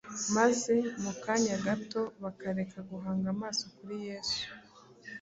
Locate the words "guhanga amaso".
2.89-3.63